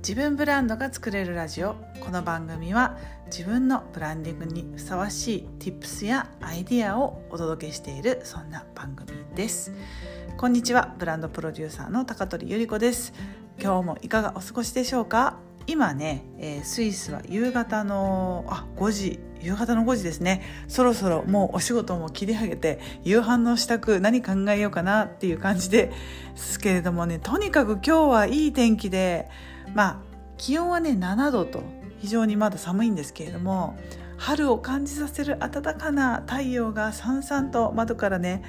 [0.00, 1.76] 自分ブランドが作れるラジオ。
[2.00, 2.96] この番組は
[3.26, 9.74] 自分のブランディングにふさわしい Tips やアイディアをお届けしているそんな番組です。
[10.38, 13.12] こんにちはブランドプロデューサーの高取ゆり子です。
[13.60, 15.36] 今日もいかがお過ごしでしょうか？
[15.66, 19.20] 今ね、えー、スイスは夕方のあ5時。
[19.42, 20.42] 夕方の5時ですね。
[20.68, 25.92] そろそろもうお仕事も切り上げて夕飯の支度何考えようかなっていう感じで
[26.34, 27.18] すけれどもね。
[27.18, 29.28] とにかく今日はいい天気で
[29.74, 29.96] まあ
[30.36, 31.62] 気温はね7度と
[31.98, 33.76] 非常にまだ寒いんですけれども
[34.16, 38.42] 春を感じさせる暖かな太陽がさんさんと窓からね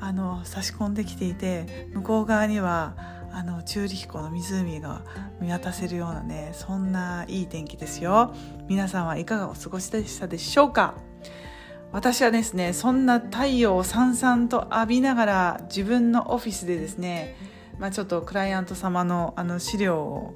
[0.00, 2.96] あの差し込んできていて向こう側には
[3.32, 5.02] あのチューリヒ湖の湖が
[5.40, 8.34] 見渡せるようなねそんないい天気ですよ。
[8.68, 10.94] 皆さんはいかがお過ごしでしたでしょうか？
[11.92, 17.36] 私はですねそんな太陽をさんさんと浴びながら自分のオフィスでですね、
[17.78, 20.34] まあ、ちょっとクライアント様のあの資料を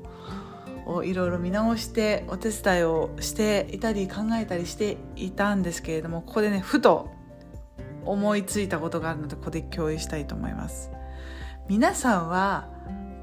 [0.87, 7.11] をいろいろ見直してお手伝いをしていたり考えたりしていたんですけれどもここでねふと
[8.05, 10.91] 思いついたことがあるのでここで共有したいと思います。
[11.69, 12.69] 皆さんは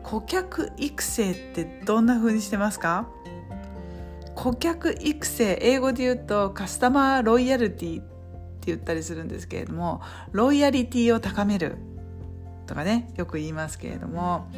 [0.03, 3.07] 顧客育成ってどんな風にしてますか？
[4.33, 8.11] 顧客育成英語で言うとカスタマーロイヤルティって
[8.67, 10.01] 言ったりするんですけれども
[10.31, 11.77] ロイヤリティを高める。
[12.71, 14.49] とかねよく言いますけれども。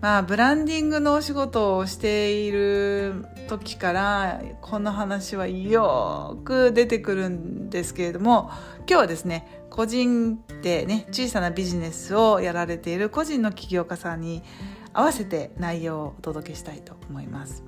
[0.00, 14.44] まあブランディングのお仕事をしている時からこの話はよく出てくるんですけれども今日はですね個人でね小さなビジネスをやられている個人の起業家さんに
[14.92, 17.64] 合わせて内容をお届けしたいと思います。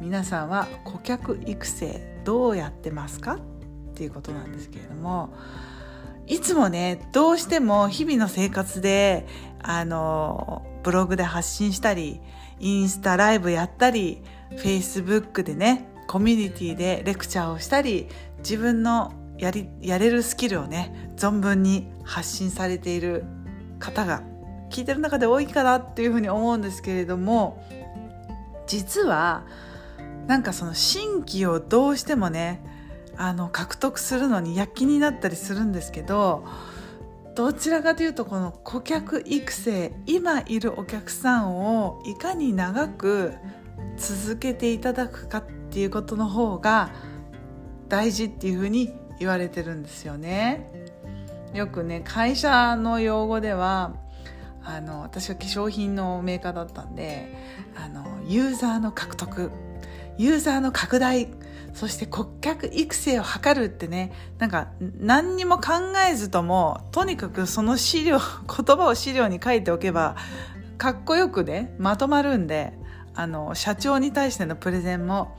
[0.00, 3.34] 皆さんは顧客育成どうやってますか？
[3.34, 3.38] っ
[3.94, 5.34] ていうことなんですけれども
[6.26, 9.26] いつもねどうしても日々の生活で
[9.62, 12.20] あのブログで発信したり
[12.60, 23.24] インスタライブやったりフェイスブックでねコミュニティでレクチャーをしたり自分のやりやれるスキルをね存分に発信されている
[23.78, 24.22] 方が
[24.70, 27.62] 聞いてる中で多いかなっていうふうに思うんですけれども
[28.66, 29.44] 実は
[30.26, 32.62] なんかその新規をどうしてもね
[33.16, 36.44] あの獲得するのに躍起になったりするんですけど
[37.34, 43.34] どちらかというとこの顧客育成今いるお客さんをいかに長く
[43.96, 46.92] 続けていただくかっていうことの方が
[47.88, 50.70] 大事っていうふうに言われてるんですよね。
[51.52, 53.94] よくね会社の用語では
[54.64, 57.32] あの私は化粧品のメーカーだったんで
[57.76, 59.50] あのユーザーの獲得
[60.18, 61.28] ユーザーの拡大
[61.74, 64.68] そして顧客育成を図るってねなんか
[64.98, 65.72] 何にも考
[66.08, 70.16] えずともとにかくその資料言葉を資料に書いておけば
[70.78, 72.72] かっこよくねまとまるんで
[73.14, 75.36] あの社長に対してのプレゼンも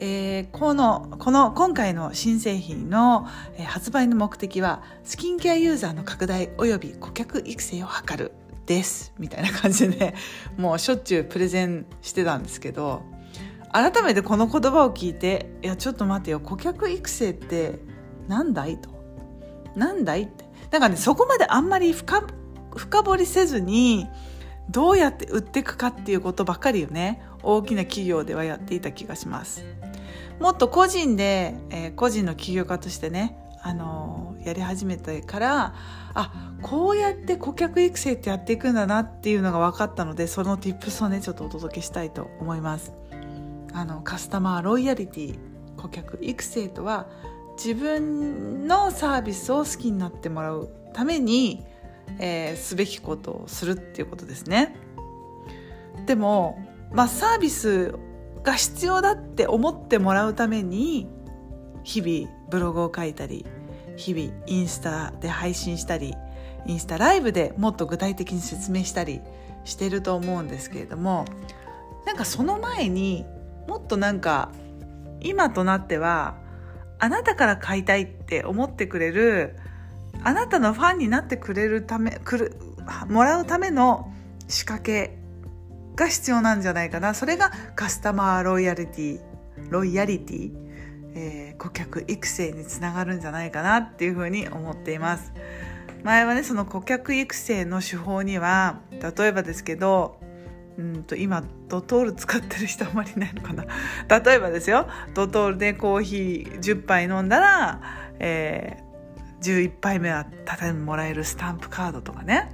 [0.00, 8.32] えー、このこの今回の新製品の、えー、発売の目的はスキンケアユーザーの拡大および顧客育成を図る
[8.66, 10.14] ですみたいな感じで、ね、
[10.56, 13.02] もうしょっちゅうプレゼンしてたんですけど
[13.74, 16.38] 改めてこの言葉を聞いていやちょっと待てよ。
[16.38, 17.80] 顧客育成って
[18.28, 18.78] 何だい？
[18.78, 18.88] と。
[19.74, 20.44] 何だいって。
[20.70, 22.24] なんかねそこまであんまり深
[22.76, 24.06] 深掘りせずに
[24.70, 27.20] どうやって売っていくかっていうことばっかりよね。
[27.42, 29.64] 大きな企業ではやっていた気がします。
[30.38, 35.74] もっと個人で、えー、個人の起業家としてねあのー、やり始めてから
[36.14, 42.92] あこうやって顧客育成ってやっていくんだなっていうのが分かったのでその tips をねちょっとお届けしたいと思います。
[43.74, 45.38] あのカスタマーロイヤリティ
[45.76, 47.08] 顧客育成とは
[47.56, 51.64] 自分のサービスを好きになってもらうために、
[52.18, 54.76] えー、すべきことをするっていうことですね。
[56.06, 56.58] でも、
[56.92, 57.94] まあ、サービス
[58.42, 61.08] が必要だって思ってもらうために
[61.82, 63.44] 日々ブログを書いたり
[63.96, 66.14] 日々インスタで配信したり
[66.66, 69.20] インスタライブでもっと具体的に説明したり
[69.64, 71.24] してると思うんですけれども
[72.04, 73.24] なんかその前に
[73.66, 74.50] もっとなんか
[75.20, 76.36] 今となっては
[76.98, 79.56] あなたから買いたいって思ってくれる
[80.22, 82.56] あなたのファンになってくれるためくる
[83.08, 84.12] もらうための
[84.48, 85.18] 仕掛け
[85.96, 87.14] が必要なんじゃないかな。
[87.14, 89.20] それがカスタマーロイヤリティ
[89.70, 90.52] ロイヤリティ、
[91.14, 95.32] えー、顧客育成につながるんじゃないかなっていうふうに思っています。
[96.02, 100.20] 前はねその顧客育成の手法には例えばですけど
[100.76, 103.64] うんと今ドトール使ってる人あまりいないのかな。
[104.08, 107.80] 例えばですよドトールでコーヒー10杯飲んだら、
[108.18, 112.50] えー、11杯目はただにもらえるスタンプカードとかね。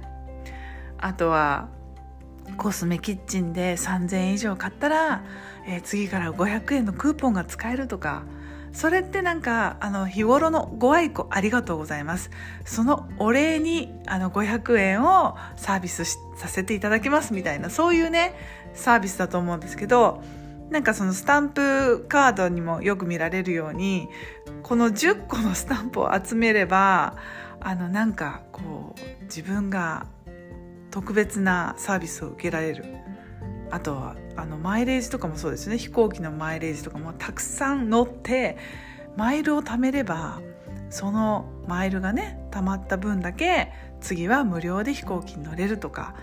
[0.97, 1.69] あとは
[2.57, 5.23] コスメキッチンで3,000円以上買ったら、
[5.65, 8.23] えー、次から500円のクーポンが使えるとか。
[8.73, 12.31] それってなんかあの日頃のご愛顧ありがとうございます。
[12.65, 16.05] そのお礼にあの500円をサービス
[16.37, 18.33] させていただきますみたいなそういうね
[18.73, 20.23] サービスだと思うんですけど
[20.69, 24.07] なんかそのスタンプカードにもよく見られるように
[24.63, 27.17] この10個のスタンプを集めれば
[27.59, 30.07] あのなんかこう自分が
[30.89, 32.85] 特別なサービスを受けられる。
[33.71, 35.77] あとはあのマイレージとかもそうですね。
[35.77, 38.57] 飛行機のマイレージとかもたくさん乗って
[39.17, 40.41] マイルを貯めれば
[40.89, 43.71] そのマイルがね貯まった分だけ
[44.01, 46.15] 次は無料で飛行機に乗れるとか。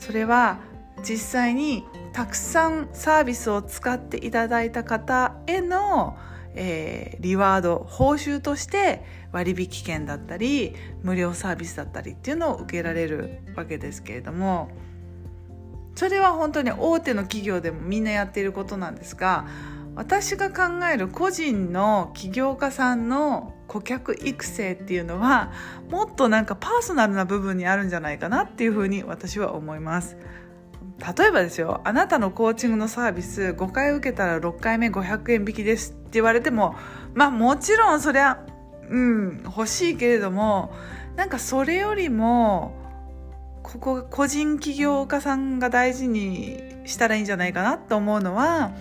[0.00, 0.58] それは
[1.02, 6.16] 実際にたくさんサービスを使っていただいた方への、
[6.54, 14.70] えー、リワード報酬として割引券だったり無料サービスだったりっていうのを受けられるわけですけれども。
[15.94, 19.46] それは本当に大手の企業でもみんなやっていることなんですが
[19.96, 25.52] 私が考える個人の起業家さんの顧客育成っていうのは
[25.90, 30.16] もっとなんかパーソナルな部分にあるんじゃないかなっていうふうに私は思います。
[31.16, 36.74] 例えばですよあなたのコーチングのサービス5回受けたら6回目500円引きですって言われても
[37.14, 38.44] まあもちろんそりゃ
[38.90, 40.74] うん欲しいけれども
[41.16, 42.76] なんかそれよりも
[43.62, 48.72] ここ個人起業家さんが大事にしたらいいんじゃないかなと思うのは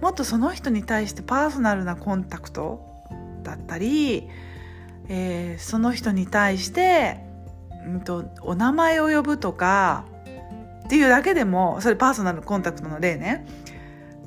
[0.00, 2.86] もっとその人に対してパーソナルなコンタクト
[3.42, 4.28] だったり、
[5.08, 7.20] えー、その人に対して、
[7.86, 10.06] うんと、お名前を呼ぶとか
[10.86, 13.46] っていうだけでもそれパーソナルコンタクトの例ね。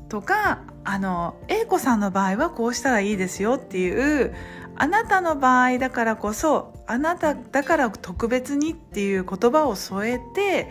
[0.10, 4.36] とかあの A 子さんの場合はこうしたらいいですよっていう
[4.76, 10.70] あなたの場合だからこそあなただから特別にっていう言葉を添えて、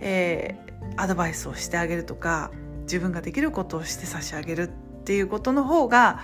[0.00, 2.50] えー、アドバイスをしてあげるとか
[2.82, 4.68] 自分ができることをして差し上げるっ
[5.04, 6.20] ていうことの方が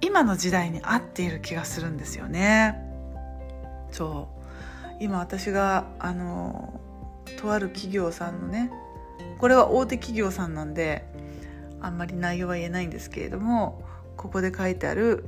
[0.00, 2.76] 今の時代に合っている気がするんですよね。
[3.90, 4.42] そう
[5.00, 6.80] 今私があの
[7.40, 8.70] とある企業さんのね
[9.38, 11.04] これは大手企業さんなんで
[11.80, 13.82] あんまり内容は言えないんですけれども
[14.16, 15.24] ここで書いてある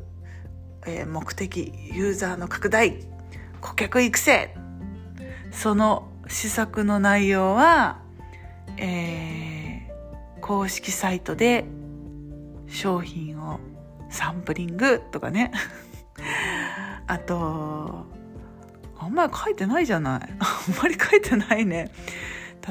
[0.87, 2.99] えー、目的ユーザーの拡大
[3.61, 4.55] 顧客育成。
[5.51, 8.03] その施策の内容は、
[8.77, 11.65] えー、公式サイトで
[12.67, 13.61] 商品を
[14.11, 15.53] サンプリングとかね。
[17.07, 18.07] あと
[18.99, 20.21] あんまり書いてないじゃない。
[20.41, 21.91] あんまり書いてないね。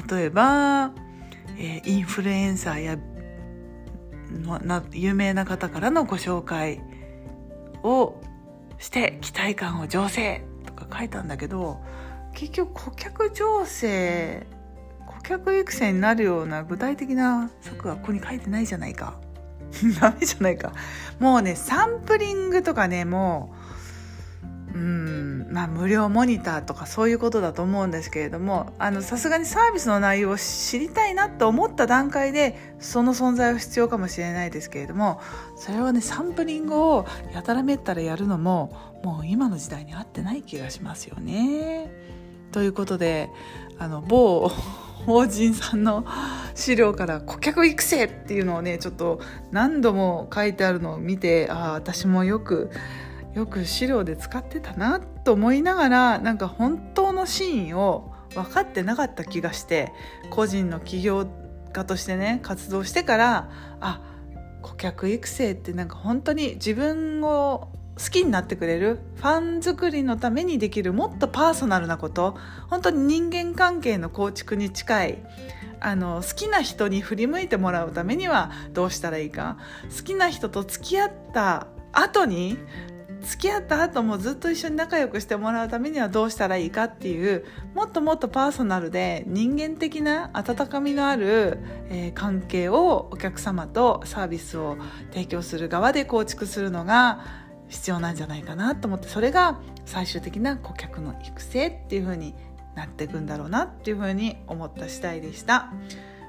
[0.10, 0.92] 例えば、
[1.58, 2.98] えー、インフルエンサーや
[4.92, 6.82] 有名な方からのご紹介。
[7.84, 8.22] を
[8.80, 11.80] して期待感を醸成とか書いたんだけど
[12.34, 14.46] 結局顧客醸成
[15.06, 19.20] 顧客育成になるような具体的な策はここに書いてないじゃないか。
[20.00, 20.74] ダメじゃないか。
[21.20, 23.54] もうねサンプリングとかねも
[24.74, 25.33] ううん。
[25.54, 35.22] まあ、無料モニターとかそういうことだと思うんですけれどもさすがにサービスの内容を知りたいなと思った段階でその存在は必要かもしれないですけれども
[35.56, 37.06] それをねサンプリングを
[37.36, 38.74] やたらめったらやるのも
[39.04, 41.92] もう今の時代に合ってない気がしますよね。
[42.52, 43.30] ということで
[43.78, 44.50] あの某
[45.06, 46.06] 法人さんの
[46.56, 49.20] 資料から顧客育成っていうのをねちょっと
[49.52, 52.72] 何度も書いてあるのを見てああ私もよく
[53.34, 59.92] よく資料で使ってたなと思いながらなんか本当のシーンを分かってなかった気がして
[60.30, 61.28] 個人の起業
[61.72, 63.50] 家としてね活動してから
[63.80, 64.02] あ
[64.62, 72.38] 顧客育成ってなんか本当に自分を好きになってくれるファン作りのためにできるもっとパーソナルなこと
[72.70, 75.24] 本当に人間関係の構築に近い
[75.80, 79.58] あの好きな人に振り向いてもらうためにはどうしたらいいか
[79.96, 82.58] 好きな人と付き合った後に
[83.24, 91.58] 付き合った後もずっと一緒に仲良くしてもらうためにはどうしたらいいかっていうもっともっとパーソナルで人間的な温かみのある、
[91.90, 94.78] えー、関係をお客様とサービスを
[95.12, 97.22] 提供する側で構築するのが
[97.70, 102.36] 必要なんじゃないかなと思ってそれが最終的な顧客の育成っていう風に
[102.76, 105.72] なっていくんだろうなっていう風に思った次第でした。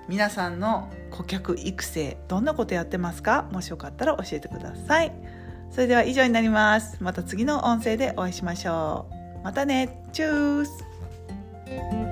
[0.07, 3.49] 皆さんの顧客育成どんなことやってますか？
[3.51, 5.13] もしよかったら教えてください。
[5.75, 6.99] それでは以上になります。
[7.01, 9.07] また次の音声でお会いしましょ
[9.41, 9.43] う。
[9.43, 9.99] またね。
[10.13, 12.04] チュース